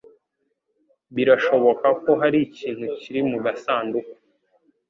Birashoboka 1.15 1.87
ko 2.01 2.09
hari 2.21 2.37
ikintu 2.47 2.85
kiri 2.99 3.21
mu 3.29 3.37
gasanduku. 3.45 4.13